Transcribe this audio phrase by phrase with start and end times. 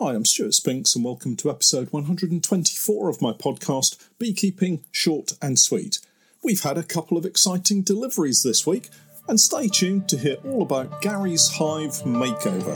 [0.00, 5.56] Hi, I'm Stuart Spinks, and welcome to episode 124 of my podcast, Beekeeping Short and
[5.56, 6.00] Sweet.
[6.42, 8.88] We've had a couple of exciting deliveries this week,
[9.28, 12.74] and stay tuned to hear all about Gary's Hive makeover.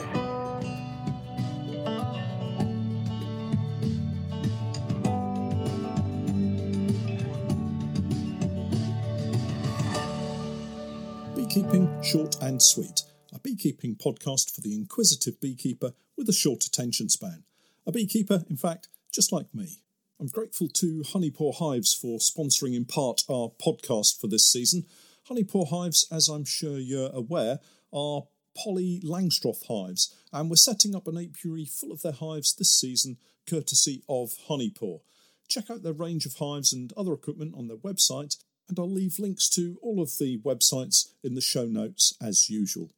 [11.35, 13.03] Beekeeping Short and Sweet,
[13.49, 17.45] beekeeping podcast for the inquisitive beekeeper with a short attention span.
[17.87, 19.79] A beekeeper, in fact, just like me.
[20.21, 24.85] I'm grateful to Honeypore Hives for sponsoring in part our podcast for this season.
[25.31, 31.09] Honeypore Hives, as I'm sure you're aware, are poly Langstroth hives, and we're setting up
[31.09, 33.17] an apiary full of their hives this season,
[33.49, 35.01] courtesy of Honeypore.
[35.49, 38.37] Check out their range of hives and other equipment on their website,
[38.69, 42.91] and I'll leave links to all of the websites in the show notes as usual.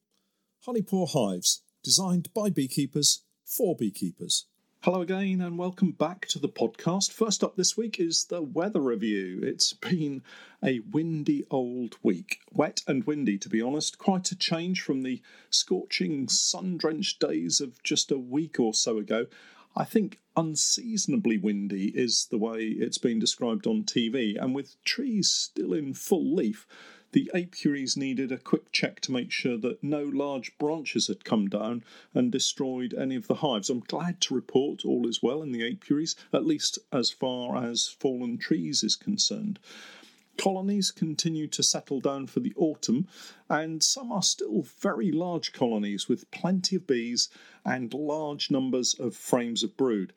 [0.66, 4.45] Honeypore Hives, designed by beekeepers for beekeepers.
[4.83, 7.12] Hello again, and welcome back to the podcast.
[7.12, 9.41] First up this week is the weather review.
[9.42, 10.22] It's been
[10.62, 12.41] a windy old week.
[12.53, 13.97] Wet and windy, to be honest.
[13.97, 18.98] Quite a change from the scorching, sun drenched days of just a week or so
[18.98, 19.28] ago.
[19.75, 25.31] I think unseasonably windy is the way it's been described on TV, and with trees
[25.31, 26.66] still in full leaf,
[27.12, 31.48] the apiaries needed a quick check to make sure that no large branches had come
[31.48, 31.83] down
[32.14, 33.69] and destroyed any of the hives.
[33.69, 37.88] I'm glad to report all is well in the apiaries, at least as far as
[37.88, 39.58] fallen trees is concerned.
[40.38, 43.08] Colonies continue to settle down for the autumn,
[43.48, 47.28] and some are still very large colonies with plenty of bees
[47.64, 50.12] and large numbers of frames of brood.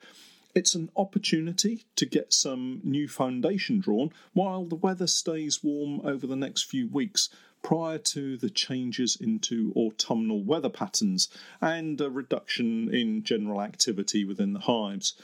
[0.54, 6.28] It's an opportunity to get some new foundation drawn while the weather stays warm over
[6.28, 7.28] the next few weeks
[7.64, 11.28] prior to the changes into autumnal weather patterns
[11.60, 15.14] and a reduction in general activity within the hives.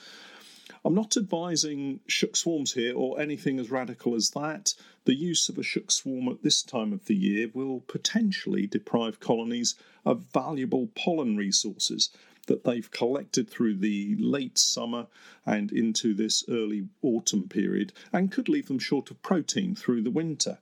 [0.84, 4.74] I'm not advising shook swarms here or anything as radical as that.
[5.04, 9.20] The use of a shook swarm at this time of the year will potentially deprive
[9.20, 12.10] colonies of valuable pollen resources
[12.46, 15.06] that they've collected through the late summer
[15.46, 20.10] and into this early autumn period and could leave them short of protein through the
[20.10, 20.58] winter.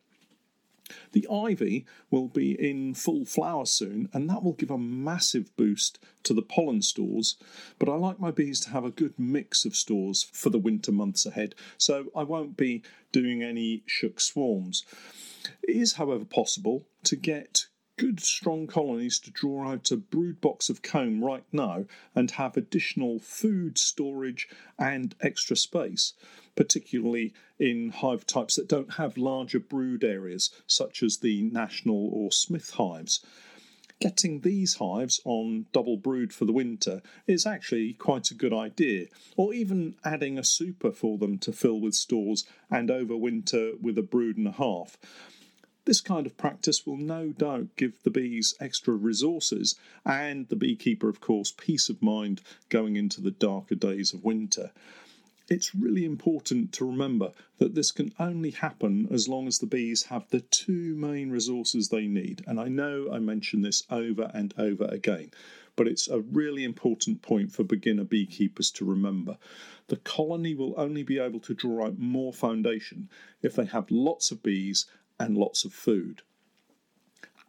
[1.12, 5.99] The ivy will be in full flower soon, and that will give a massive boost
[6.25, 7.37] to the pollen stores.
[7.78, 10.93] But I like my bees to have a good mix of stores for the winter
[10.93, 12.82] months ahead, so I won't be
[13.12, 14.84] doing any shook swarms.
[15.62, 17.66] It is, however, possible to get
[17.98, 22.56] good strong colonies to draw out a brood box of comb right now and have
[22.56, 24.48] additional food storage
[24.78, 26.14] and extra space
[26.58, 32.32] particularly in hive types that don't have larger brood areas, such as the national or
[32.32, 33.25] Smith hives.
[34.00, 39.06] Getting these hives on double brood for the winter is actually quite a good idea,
[39.37, 44.03] or even adding a super for them to fill with stores and overwinter with a
[44.03, 44.98] brood and a half.
[45.88, 51.09] This kind of practice will no doubt give the bees extra resources and the beekeeper,
[51.09, 54.71] of course, peace of mind going into the darker days of winter.
[55.49, 60.03] It's really important to remember that this can only happen as long as the bees
[60.03, 62.44] have the two main resources they need.
[62.47, 65.31] And I know I mention this over and over again,
[65.75, 69.38] but it's a really important point for beginner beekeepers to remember.
[69.87, 73.09] The colony will only be able to draw out more foundation
[73.41, 74.84] if they have lots of bees
[75.18, 76.22] and lots of food.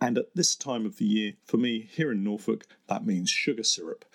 [0.01, 3.63] And at this time of the year, for me here in Norfolk, that means sugar
[3.63, 4.05] syrup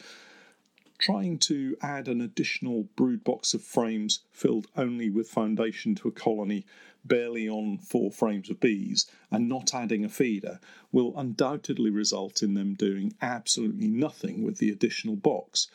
[0.98, 6.12] trying to add an additional brood box of frames filled only with foundation to a
[6.12, 6.64] colony
[7.04, 10.58] barely on four frames of bees and not adding a feeder
[10.92, 15.68] will undoubtedly result in them doing absolutely nothing with the additional box.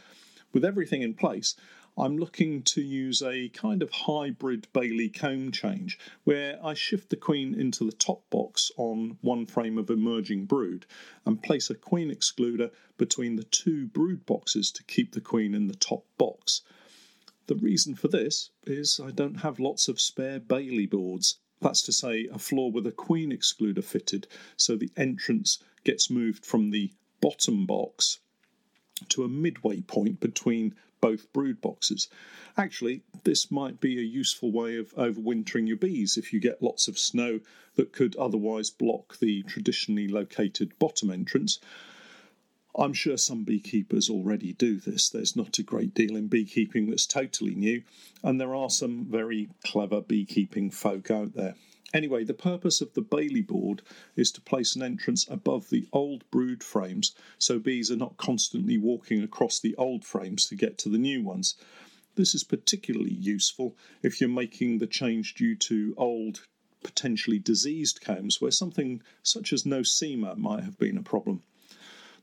[0.52, 1.56] With everything in place,
[2.00, 7.18] I'm looking to use a kind of hybrid Bailey comb change where I shift the
[7.18, 10.86] queen into the top box on one frame of emerging brood
[11.26, 15.68] and place a queen excluder between the two brood boxes to keep the queen in
[15.68, 16.62] the top box.
[17.48, 21.40] The reason for this is I don't have lots of spare Bailey boards.
[21.60, 24.26] That's to say, a floor with a queen excluder fitted,
[24.56, 28.20] so the entrance gets moved from the bottom box
[29.10, 32.08] to a midway point between both brood boxes.
[32.58, 36.88] Actually, this might be a useful way of overwintering your bees if you get lots
[36.88, 37.40] of snow
[37.76, 41.60] that could otherwise block the traditionally located bottom entrance.
[42.76, 45.10] I'm sure some beekeepers already do this.
[45.10, 47.84] There's not a great deal in beekeeping that's totally new,
[48.24, 51.56] and there are some very clever beekeeping folk out there.
[51.92, 53.82] Anyway, the purpose of the Bailey board
[54.16, 58.78] is to place an entrance above the old brood frames so bees are not constantly
[58.78, 61.56] walking across the old frames to get to the new ones.
[62.14, 66.46] This is particularly useful if you're making the change due to old,
[66.84, 71.42] potentially diseased combs where something such as nosema might have been a problem.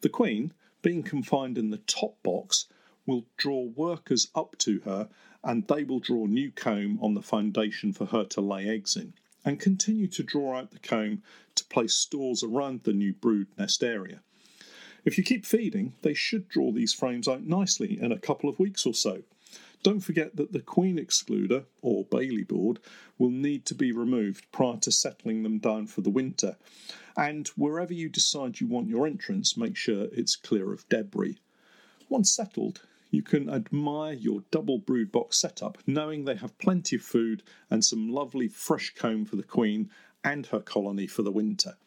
[0.00, 2.66] The queen, being confined in the top box,
[3.04, 5.08] will draw workers up to her
[5.42, 9.14] and they will draw new comb on the foundation for her to lay eggs in
[9.46, 11.22] and continue to draw out the comb
[11.54, 14.20] to place stores around the new brood nest area.
[15.04, 18.58] If you keep feeding, they should draw these frames out nicely in a couple of
[18.58, 19.22] weeks or so.
[19.84, 22.81] Don't forget that the queen excluder, or Bailey board,
[23.19, 26.56] will need to be removed prior to settling them down for the winter.
[27.16, 31.38] And wherever you decide you want your entrance, make sure it's clear of debris.
[32.08, 32.81] Once settled,
[33.16, 37.82] you can admire your double brood box setup, knowing they have plenty of food and
[37.82, 39.88] some lovely fresh comb for the queen
[40.22, 41.78] and her colony for the winter.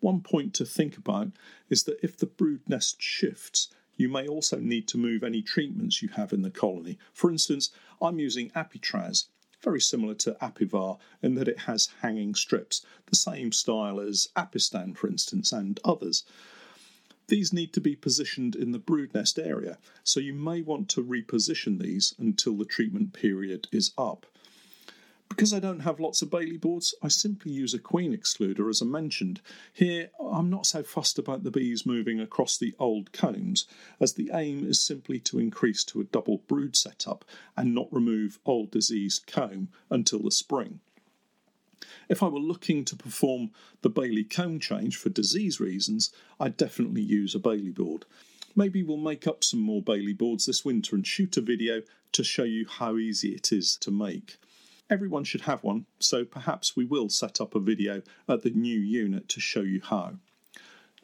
[0.00, 1.28] One point to think about
[1.70, 6.02] is that if the brood nest shifts, you may also need to move any treatments
[6.02, 6.98] you have in the colony.
[7.12, 7.70] For instance,
[8.02, 9.26] I'm using Apitraz,
[9.62, 14.96] very similar to Apivar in that it has hanging strips, the same style as Apistan,
[14.96, 16.24] for instance, and others.
[17.28, 21.02] These need to be positioned in the brood nest area, so you may want to
[21.02, 24.26] reposition these until the treatment period is up.
[25.30, 28.80] Because I don't have lots of Bailey boards, I simply use a queen excluder as
[28.80, 29.40] I mentioned.
[29.72, 33.66] Here, I'm not so fussed about the bees moving across the old combs,
[33.98, 37.24] as the aim is simply to increase to a double brood setup
[37.56, 40.80] and not remove old diseased comb until the spring.
[42.08, 43.50] If I were looking to perform
[43.82, 48.04] the Bailey comb change for disease reasons, I'd definitely use a Bailey board.
[48.56, 52.22] Maybe we'll make up some more Bailey boards this winter and shoot a video to
[52.22, 54.36] show you how easy it is to make.
[54.90, 58.78] Everyone should have one, so perhaps we will set up a video at the new
[58.78, 60.14] unit to show you how.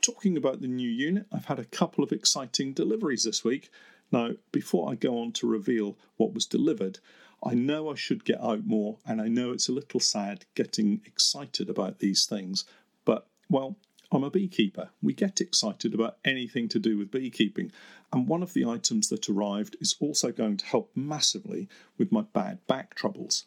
[0.01, 3.71] Talking about the new unit, I've had a couple of exciting deliveries this week.
[4.13, 6.99] Now, before I go on to reveal what was delivered,
[7.43, 11.01] I know I should get out more, and I know it's a little sad getting
[11.07, 12.65] excited about these things,
[13.05, 13.77] but well,
[14.13, 14.91] I'm a beekeeper.
[15.01, 17.73] We get excited about anything to do with beekeeping,
[18.13, 22.23] and one of the items that arrived is also going to help massively with my
[22.23, 23.47] bad back troubles.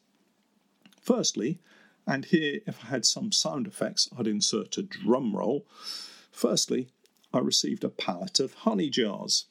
[1.01, 1.59] Firstly,
[2.07, 5.67] and here if I had some sound effects, I'd insert a drum roll.
[6.31, 6.87] Firstly,
[7.33, 9.45] I received a pallet of honey jars.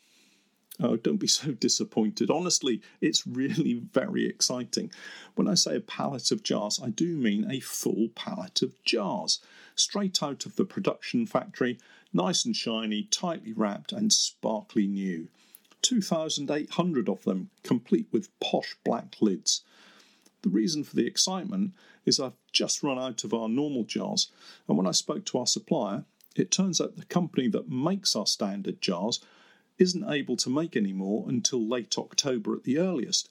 [0.80, 2.30] Oh, don't be so disappointed.
[2.30, 4.90] Honestly, it's really very exciting.
[5.34, 9.40] When I say a pallet of jars, I do mean a full pallet of jars,
[9.74, 11.78] straight out of the production factory,
[12.12, 15.28] nice and shiny, tightly wrapped, and sparkly new.
[15.82, 19.62] 2,800 of them, complete with posh black lids.
[20.42, 21.72] The reason for the excitement
[22.04, 24.30] is I've just run out of our normal jars,
[24.66, 26.04] and when I spoke to our supplier,
[26.34, 29.20] it turns out the company that makes our standard jars
[29.78, 33.28] isn't able to make any more until late October at the earliest,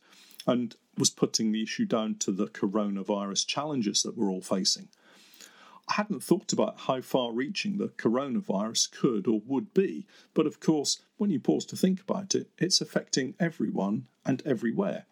[0.48, 4.90] and was putting the issue down to the coronavirus challenges that we're all facing.
[5.88, 10.60] I hadn't thought about how far reaching the coronavirus could or would be, but of
[10.60, 15.06] course, when you pause to think about it, it's affecting everyone and everywhere.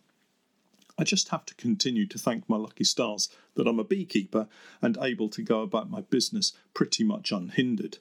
[0.97, 4.47] I just have to continue to thank my lucky stars that I'm a beekeeper
[4.81, 7.99] and able to go about my business pretty much unhindered.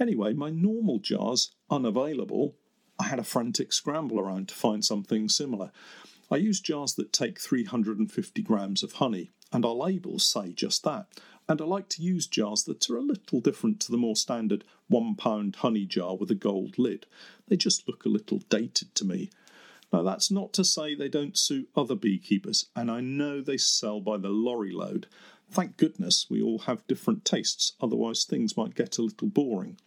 [0.00, 2.54] Anyway, my normal jars unavailable,
[2.98, 5.70] I had a frantic scramble around to find something similar.
[6.30, 11.06] I use jars that take 350 grams of honey, and our labels say just that.
[11.48, 14.64] And I like to use jars that are a little different to the more standard
[14.88, 17.06] one pound honey jar with a gold lid.
[17.48, 19.30] They just look a little dated to me.
[19.92, 24.00] Now, that's not to say they don't suit other beekeepers, and I know they sell
[24.00, 25.06] by the lorry load.
[25.50, 29.78] Thank goodness we all have different tastes, otherwise, things might get a little boring.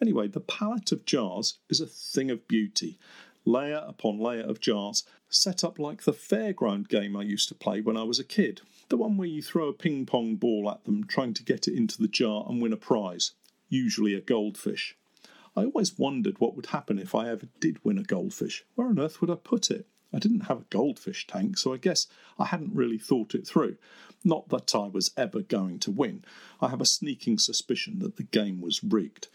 [0.00, 2.98] Anyway, the palette of jars is a thing of beauty.
[3.44, 7.80] Layer upon layer of jars, set up like the fairground game I used to play
[7.80, 8.60] when I was a kid.
[8.88, 11.76] The one where you throw a ping pong ball at them, trying to get it
[11.76, 13.32] into the jar and win a prize,
[13.68, 14.96] usually a goldfish.
[15.56, 18.64] I always wondered what would happen if I ever did win a goldfish.
[18.76, 19.86] Where on earth would I put it?
[20.12, 22.06] I didn't have a goldfish tank, so I guess
[22.38, 23.76] I hadn't really thought it through.
[24.24, 26.24] Not that I was ever going to win.
[26.60, 29.28] I have a sneaking suspicion that the game was rigged.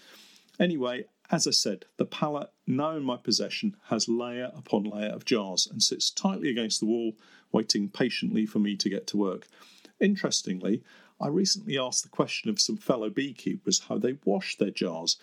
[0.60, 5.26] Anyway, as I said, the pallet now in my possession has layer upon layer of
[5.26, 7.14] jars and sits tightly against the wall,
[7.52, 9.48] waiting patiently for me to get to work.
[10.00, 10.84] Interestingly,
[11.20, 15.18] I recently asked the question of some fellow beekeepers how they wash their jars,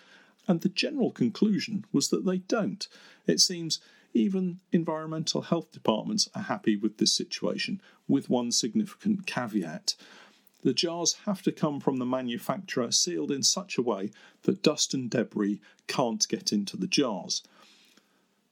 [0.47, 2.87] and the general conclusion was that they don't.
[3.27, 3.79] It seems
[4.13, 9.95] even environmental health departments are happy with this situation, with one significant caveat.
[10.63, 14.11] The jars have to come from the manufacturer sealed in such a way
[14.43, 17.41] that dust and debris can't get into the jars.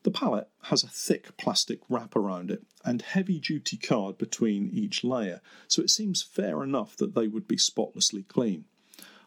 [0.03, 5.03] The pallet has a thick plastic wrap around it and heavy duty card between each
[5.03, 8.65] layer, so it seems fair enough that they would be spotlessly clean.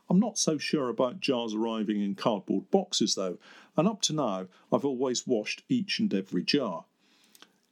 [0.09, 3.39] I'm not so sure about jars arriving in cardboard boxes though,
[3.77, 6.87] and up to now I've always washed each and every jar.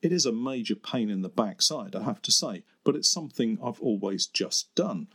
[0.02, 3.58] It is a major pain in the backside, I have to say, but it's something
[3.62, 5.08] I've always just done.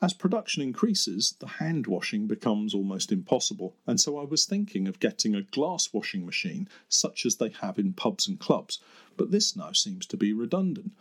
[0.00, 5.00] As production increases, the hand washing becomes almost impossible, and so I was thinking of
[5.00, 8.78] getting a glass washing machine such as they have in pubs and clubs,
[9.16, 10.92] but this now seems to be redundant.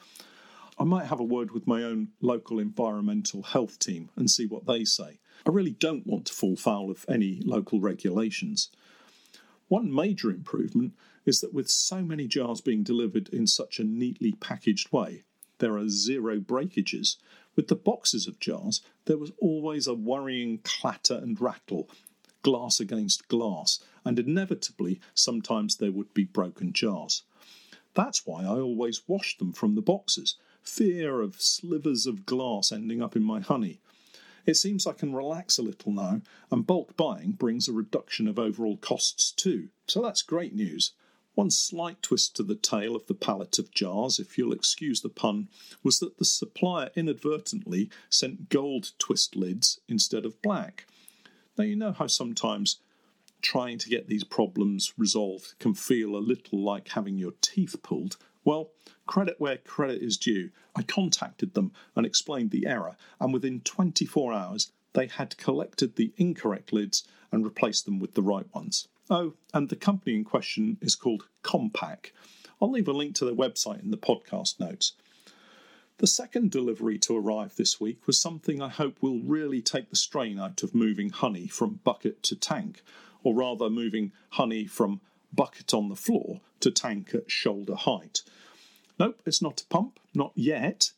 [0.79, 4.65] I might have a word with my own local environmental health team and see what
[4.65, 5.19] they say.
[5.45, 8.69] I really don't want to fall foul of any local regulations.
[9.67, 10.93] One major improvement
[11.27, 15.23] is that with so many jars being delivered in such a neatly packaged way,
[15.59, 17.17] there are zero breakages.
[17.53, 21.89] With the boxes of jars, there was always a worrying clatter and rattle,
[22.43, 27.23] glass against glass, and inevitably sometimes there would be broken jars.
[27.93, 33.01] That's why I always washed them from the boxes, fear of slivers of glass ending
[33.01, 33.81] up in my honey.
[34.45, 38.39] It seems I can relax a little now, and bulk buying brings a reduction of
[38.39, 40.93] overall costs too, so that's great news.
[41.37, 45.09] One slight twist to the tail of the pallet of jars, if you'll excuse the
[45.09, 45.49] pun,
[45.83, 50.87] was that the supplier inadvertently sent gold twist lids instead of black.
[51.55, 52.79] Now, you know how sometimes
[53.39, 58.17] trying to get these problems resolved can feel a little like having your teeth pulled.
[58.43, 58.71] Well,
[59.05, 60.49] credit where credit is due.
[60.75, 66.13] I contacted them and explained the error, and within 24 hours they had collected the
[66.17, 68.87] incorrect lids and replaced them with the right ones.
[69.09, 72.11] Oh, and the company in question is called Compaq.
[72.61, 74.93] I'll leave a link to their website in the podcast notes.
[75.99, 79.95] The second delivery to arrive this week was something I hope will really take the
[79.95, 82.83] strain out of moving honey from bucket to tank,
[83.23, 85.01] or rather, moving honey from
[85.33, 88.21] bucket on the floor to tank at shoulder height.
[88.99, 90.91] Nope, it's not a pump, not yet.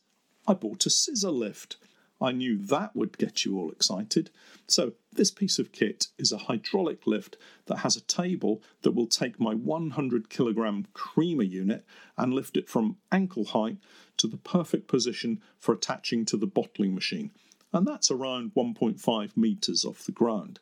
[0.46, 1.76] I bought a scissor lift.
[2.20, 4.30] I knew that would get you all excited.
[4.66, 7.36] So, this piece of kit is a hydraulic lift
[7.66, 11.84] that has a table that will take my 100 kilogram creamer unit
[12.16, 13.78] and lift it from ankle height
[14.18, 17.30] to the perfect position for attaching to the bottling machine.
[17.72, 20.60] And that's around 1.5 metres off the ground.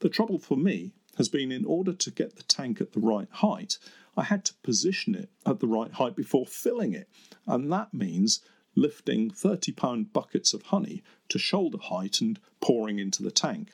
[0.00, 3.28] The trouble for me has been in order to get the tank at the right
[3.30, 3.78] height,
[4.16, 7.08] I had to position it at the right height before filling it.
[7.46, 8.40] And that means
[8.76, 13.72] lifting 30 pound buckets of honey to shoulder height and pouring into the tank.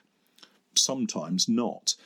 [0.74, 1.96] Sometimes not.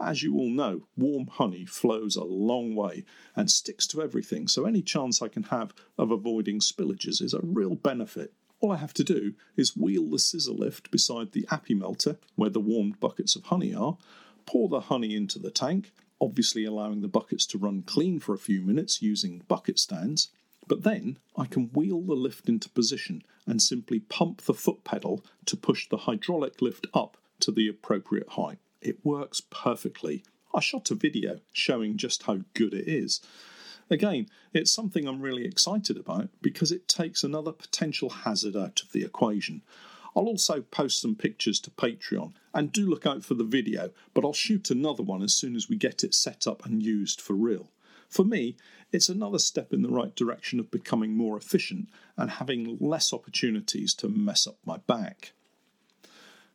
[0.00, 3.04] As you all know, warm honey flows a long way
[3.36, 7.40] and sticks to everything, so any chance I can have of avoiding spillages is a
[7.42, 8.32] real benefit.
[8.60, 12.60] All I have to do is wheel the scissor lift beside the Apimelter, where the
[12.60, 13.98] warmed buckets of honey are,
[14.46, 18.38] pour the honey into the tank, obviously allowing the buckets to run clean for a
[18.38, 20.30] few minutes using bucket stands.
[20.66, 25.24] But then I can wheel the lift into position and simply pump the foot pedal
[25.46, 28.58] to push the hydraulic lift up to the appropriate height.
[28.80, 30.24] It works perfectly.
[30.54, 33.20] I shot a video showing just how good it is.
[33.90, 38.92] Again, it's something I'm really excited about because it takes another potential hazard out of
[38.92, 39.62] the equation.
[40.16, 44.24] I'll also post some pictures to Patreon and do look out for the video, but
[44.24, 47.34] I'll shoot another one as soon as we get it set up and used for
[47.34, 47.70] real.
[48.14, 48.54] For me,
[48.92, 53.92] it's another step in the right direction of becoming more efficient and having less opportunities
[53.94, 55.32] to mess up my back.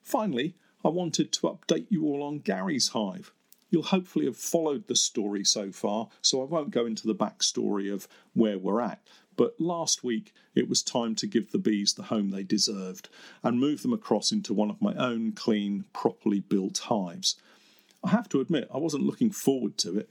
[0.02, 3.34] Finally, I wanted to update you all on Gary's Hive.
[3.70, 7.94] You'll hopefully have followed the story so far, so I won't go into the backstory
[7.94, 9.06] of where we're at.
[9.36, 13.10] But last week it was time to give the bees the home they deserved
[13.44, 17.36] and move them across into one of my own clean, properly built hives.
[18.02, 20.10] I have to admit, I wasn't looking forward to it.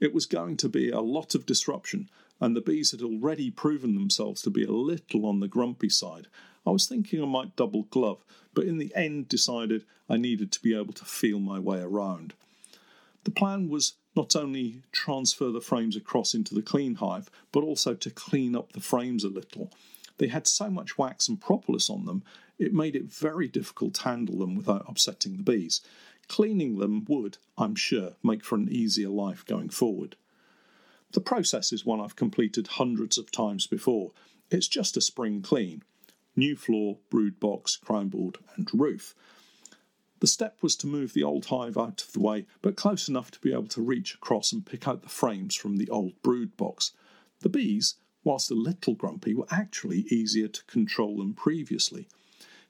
[0.00, 2.08] It was going to be a lot of disruption,
[2.40, 6.28] and the bees had already proven themselves to be a little on the grumpy side.
[6.66, 8.24] I was thinking I might double glove,
[8.54, 12.34] but in the end decided I needed to be able to feel my way around.
[13.24, 17.94] The plan was not only transfer the frames across into the clean hive, but also
[17.94, 19.70] to clean up the frames a little.
[20.18, 22.22] They had so much wax and propolis on them,
[22.58, 25.80] it made it very difficult to handle them without upsetting the bees.
[26.28, 30.16] Cleaning them would, I'm sure, make for an easier life going forward.
[31.12, 34.12] The process is one I've completed hundreds of times before.
[34.50, 35.82] It's just a spring clean
[36.36, 39.14] new floor, brood box, crown board, and roof.
[40.20, 43.30] The step was to move the old hive out of the way, but close enough
[43.32, 46.56] to be able to reach across and pick out the frames from the old brood
[46.56, 46.92] box.
[47.40, 52.08] The bees, whilst a little grumpy, were actually easier to control than previously.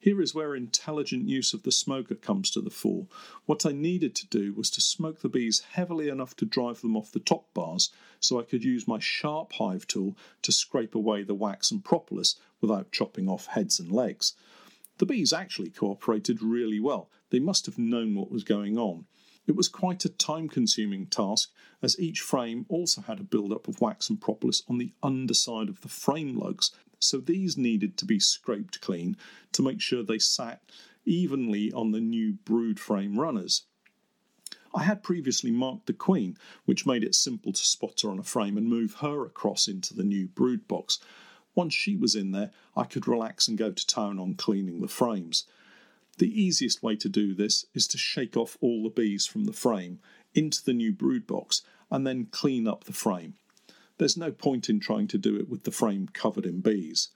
[0.00, 3.08] Here is where intelligent use of the smoker comes to the fore.
[3.46, 6.96] What I needed to do was to smoke the bees heavily enough to drive them
[6.96, 7.90] off the top bars
[8.20, 12.36] so I could use my sharp hive tool to scrape away the wax and propolis
[12.60, 14.34] without chopping off heads and legs.
[14.98, 17.10] The bees actually cooperated really well.
[17.30, 19.06] They must have known what was going on.
[19.48, 21.50] It was quite a time consuming task,
[21.80, 25.68] as each frame also had a build up of wax and propolis on the underside
[25.68, 29.16] of the frame lugs, so these needed to be scraped clean
[29.52, 30.62] to make sure they sat
[31.04, 33.64] evenly on the new brood frame runners.
[34.74, 36.36] I had previously marked the queen,
[36.66, 39.94] which made it simple to spot her on a frame and move her across into
[39.94, 40.98] the new brood box.
[41.54, 44.88] Once she was in there, I could relax and go to town on cleaning the
[44.88, 45.44] frames.
[46.18, 49.52] The easiest way to do this is to shake off all the bees from the
[49.52, 50.00] frame
[50.34, 53.34] into the new brood box and then clean up the frame.
[53.98, 57.08] There's no point in trying to do it with the frame covered in bees.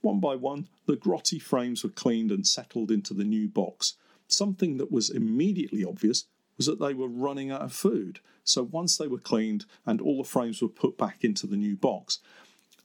[0.00, 3.94] One by one, the grotty frames were cleaned and settled into the new box.
[4.28, 8.20] Something that was immediately obvious was that they were running out of food.
[8.44, 11.76] So once they were cleaned and all the frames were put back into the new
[11.76, 12.20] box,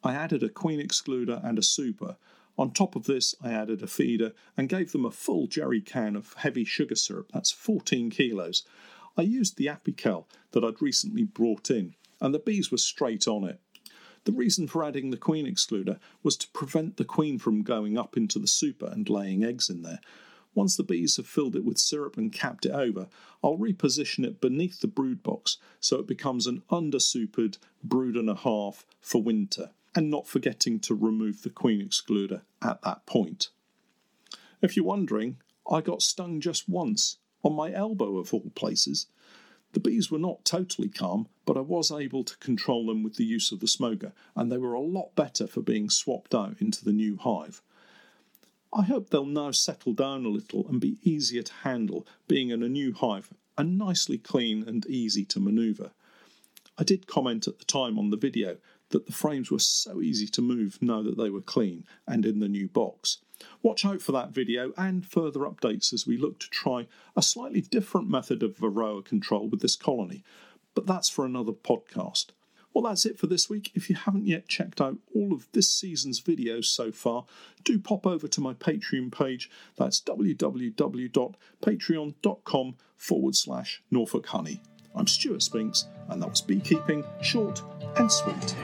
[0.03, 2.17] I added a queen excluder and a super
[2.57, 6.15] on top of this, I added a feeder and gave them a full jerry can
[6.15, 8.63] of heavy sugar syrup, that's 14 kilos.
[9.17, 13.43] I used the apical that I'd recently brought in, and the bees were straight on
[13.43, 13.59] it.
[14.23, 18.15] The reason for adding the queen excluder was to prevent the queen from going up
[18.15, 19.99] into the super and laying eggs in there.
[20.55, 23.07] Once the bees have filled it with syrup and capped it over,
[23.43, 28.35] I'll reposition it beneath the brood box so it becomes an under-supered brood and a
[28.35, 33.49] half for winter and not forgetting to remove the queen excluder at that point.
[34.61, 35.37] If you're wondering,
[35.69, 39.07] I got stung just once, on my elbow of all places.
[39.73, 43.25] The bees were not totally calm, but I was able to control them with the
[43.25, 46.85] use of the smoker, and they were a lot better for being swapped out into
[46.85, 47.61] the new hive.
[48.71, 52.63] I hope they'll now settle down a little and be easier to handle, being in
[52.63, 55.91] a new hive and nicely clean and easy to manoeuvre.
[56.77, 58.57] I did comment at the time on the video
[58.93, 62.39] that the frames were so easy to move now that they were clean and in
[62.39, 63.17] the new box.
[63.61, 67.59] Watch out for that video and further updates as we look to try a slightly
[67.59, 70.23] different method of Varroa control with this colony,
[70.75, 72.27] but that's for another podcast.
[72.73, 73.71] Well, that's it for this week.
[73.75, 77.25] If you haven't yet checked out all of this season's videos so far,
[77.63, 79.49] do pop over to my Patreon page.
[79.77, 84.61] That's www.patreon.com forward slash Norfolk Honey.
[84.95, 87.63] I'm Stuart Spinks, and that was Beekeeping Short
[87.97, 88.55] and Sweet.